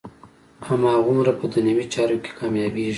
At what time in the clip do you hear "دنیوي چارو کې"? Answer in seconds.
1.53-2.31